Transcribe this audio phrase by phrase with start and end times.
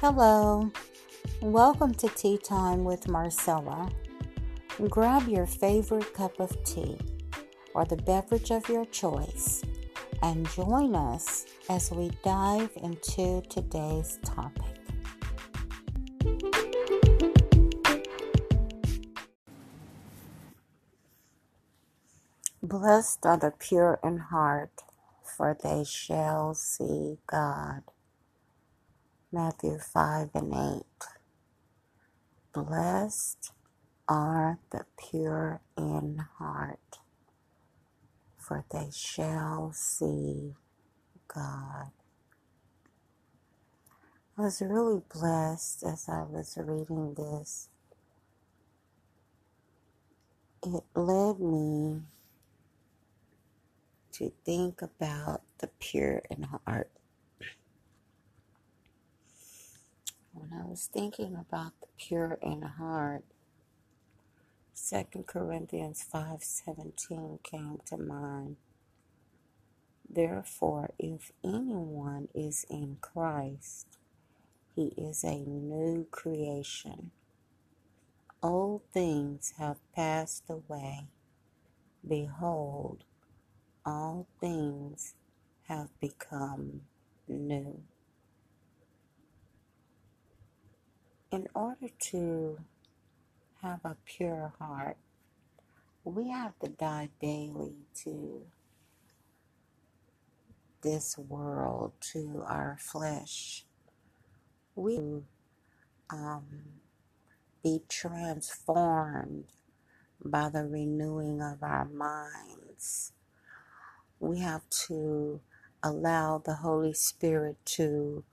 [0.00, 0.70] Hello,
[1.42, 3.90] welcome to Tea Time with Marcella.
[4.88, 6.96] Grab your favorite cup of tea
[7.74, 9.60] or the beverage of your choice
[10.22, 14.62] and join us as we dive into today's topic.
[22.62, 24.84] Blessed are the pure in heart,
[25.24, 27.82] for they shall see God.
[29.32, 30.82] Matthew 5 and 8.
[32.54, 33.52] Blessed
[34.08, 36.98] are the pure in heart,
[38.38, 40.54] for they shall see
[41.28, 41.92] God.
[44.38, 47.68] I was really blessed as I was reading this.
[50.64, 52.02] It led me
[54.12, 56.90] to think about the pure in heart.
[60.38, 63.24] When I was thinking about the pure in heart,
[64.76, 68.56] 2 Corinthians 5:17 came to mind.
[70.08, 73.98] Therefore, if anyone is in Christ,
[74.76, 77.10] he is a new creation.
[78.40, 81.08] Old things have passed away.
[82.06, 83.02] Behold,
[83.84, 85.14] all things
[85.64, 86.82] have become
[87.26, 87.82] new.
[91.32, 92.58] In order to
[93.62, 94.98] have a pure heart,
[96.04, 98.42] we have to die daily to
[100.82, 103.64] this world, to our flesh.
[104.76, 104.98] We
[106.10, 106.44] um,
[107.62, 109.46] be transformed
[110.24, 113.12] by the renewing of our minds.
[114.20, 115.40] We have to
[115.82, 118.24] allow the Holy Spirit to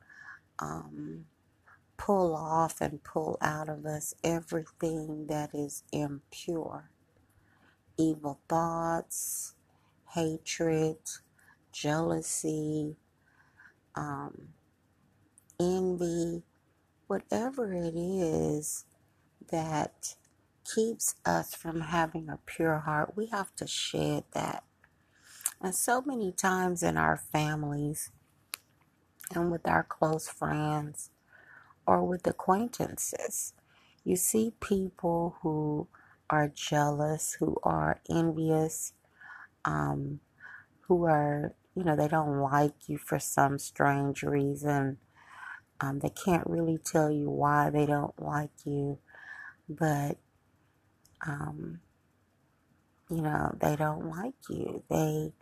[0.60, 1.26] um,
[1.98, 6.90] pull off and pull out of us everything that is impure
[7.98, 9.56] evil thoughts,
[10.14, 10.98] hatred,
[11.72, 12.96] jealousy,
[13.96, 14.50] um,
[15.60, 16.44] envy,
[17.08, 18.86] whatever it is
[19.52, 20.16] that
[20.74, 24.64] keeps us from having a pure heart, we have to shed that.
[25.62, 28.12] And so many times in our families
[29.34, 31.12] and with our close friends,
[31.88, 33.54] or with acquaintances.
[34.04, 35.88] You see people who
[36.30, 38.94] are jealous, who are envious,
[39.64, 40.20] um,
[40.82, 44.98] who are, you know, they don't like you for some strange reason.
[45.82, 49.00] Um, they can't really tell you why they don't like you,
[49.68, 50.18] but,
[51.26, 51.80] um,
[53.10, 54.84] you know, they don't like you.
[54.90, 55.34] They,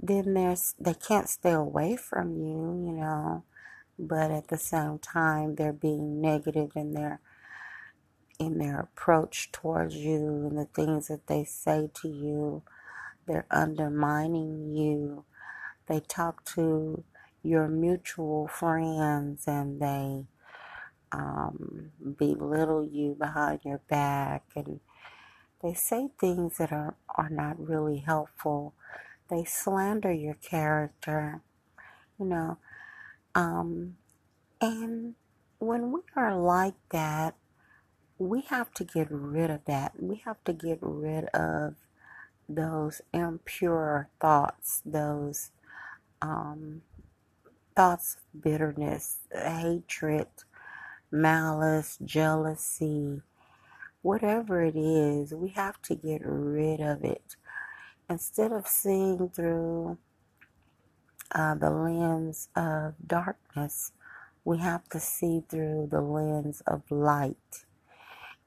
[0.00, 3.44] then there's, they can't stay away from you, you know
[3.98, 7.20] but at the same time they're being negative in their
[8.38, 12.62] in their approach towards you and the things that they say to you.
[13.26, 15.24] They're undermining you.
[15.88, 17.04] They talk to
[17.42, 20.26] your mutual friends and they
[21.12, 24.80] um, belittle you behind your back and
[25.62, 28.74] they say things that are, are not really helpful.
[29.30, 31.42] They slander your character.
[32.18, 32.58] You know
[33.34, 33.96] um,
[34.60, 35.14] and
[35.58, 37.36] when we are like that,
[38.18, 39.92] we have to get rid of that.
[40.00, 41.74] We have to get rid of
[42.48, 45.50] those impure thoughts, those
[46.22, 46.82] um,
[47.76, 50.28] thoughts of bitterness, hatred,
[51.10, 53.22] malice, jealousy,
[54.02, 57.36] whatever it is, we have to get rid of it.
[58.10, 59.98] Instead of seeing through
[61.32, 63.92] uh, the lens of darkness,
[64.44, 67.64] we have to see through the lens of light.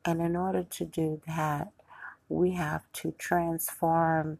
[0.05, 1.69] And in order to do that,
[2.29, 4.39] we have to transform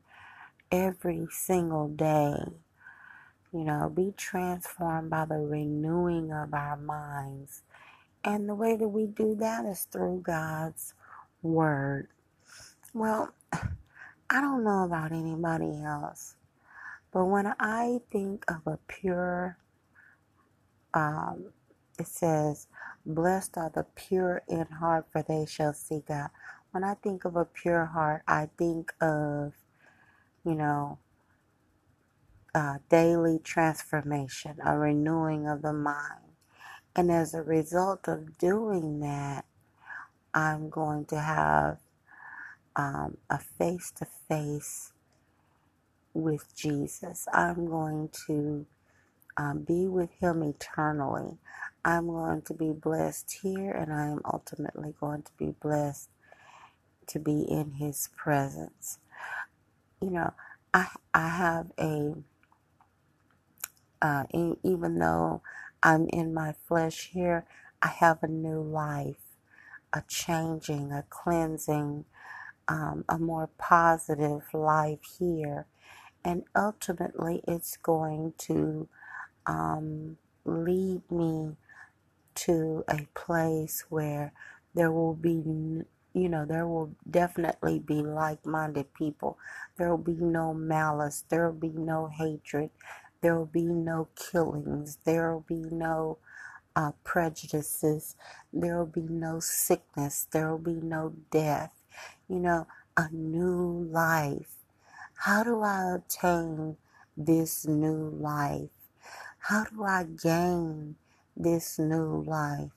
[0.71, 2.35] every single day.
[3.53, 7.63] You know, be transformed by the renewing of our minds.
[8.23, 10.93] And the way that we do that is through God's
[11.41, 12.07] Word.
[12.93, 16.35] Well, I don't know about anybody else,
[17.11, 19.57] but when I think of a pure,
[20.93, 21.51] um,
[21.99, 22.67] it says,
[23.05, 26.29] Blessed are the pure in heart, for they shall see God.
[26.71, 29.53] When I think of a pure heart, I think of,
[30.45, 30.99] you know,
[32.53, 36.35] uh, daily transformation, a renewing of the mind.
[36.95, 39.45] And as a result of doing that,
[40.33, 41.79] I'm going to have
[42.75, 44.93] um, a face to face
[46.13, 47.27] with Jesus.
[47.33, 48.65] I'm going to
[49.37, 51.37] um, be with Him eternally.
[51.85, 56.09] I'm going to be blessed here, and I am ultimately going to be blessed
[57.07, 58.99] to be in His presence.
[60.01, 60.33] You know,
[60.73, 62.15] I I have a
[64.01, 64.25] uh,
[64.63, 65.43] even though
[65.83, 67.45] I'm in my flesh here,
[67.83, 69.37] I have a new life,
[69.93, 72.05] a changing, a cleansing,
[72.67, 75.67] um, a more positive life here.
[76.25, 78.89] And ultimately, it's going to
[79.47, 81.53] um, lead me
[82.35, 84.33] to a place where
[84.73, 85.31] there will be,
[86.13, 89.37] you know, there will definitely be like minded people.
[89.77, 91.25] There will be no malice.
[91.29, 92.71] There will be no hatred.
[93.21, 94.97] There will be no killings.
[95.05, 96.17] There will be no
[96.75, 98.15] uh, prejudices.
[98.53, 100.27] There will be no sickness.
[100.31, 101.73] There will be no death.
[102.29, 104.55] You know, a new life.
[105.21, 106.77] How do I obtain
[107.17, 108.69] this new life?
[109.39, 110.97] How do I gain
[111.37, 112.71] this new life?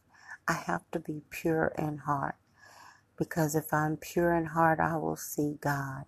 [0.48, 2.36] I have to be pure in heart.
[3.18, 6.04] Because if I'm pure in heart, I will see God.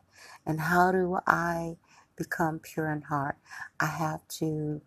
[0.46, 1.76] And how do I
[2.16, 3.36] become pure in heart?
[3.80, 4.82] I have to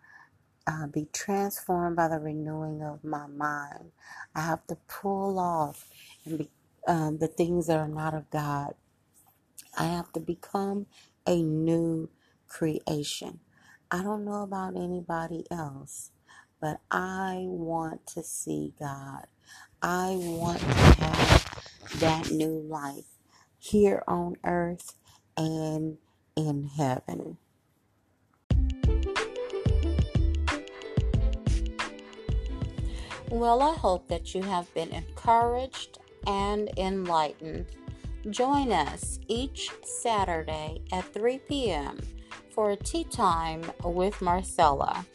[0.68, 3.92] uh, be transformed by the renewing of my mind.
[4.36, 5.90] I have to pull off
[6.26, 6.50] and be,
[6.88, 8.74] um, the things that are not of God.
[9.78, 10.88] I have to become
[11.26, 12.10] a new
[12.48, 13.40] creation.
[13.92, 16.12] I don't know about anybody else,
[16.62, 19.26] but I want to see God.
[19.82, 23.06] I want to have that new life
[23.58, 24.96] here on earth
[25.38, 25.98] and
[26.36, 27.38] in heaven.
[33.30, 37.68] Well, I hope that you have been encouraged and enlightened.
[38.28, 41.98] Join us each Saturday at 3 p.m.
[42.54, 45.06] for a tea time with Marcella.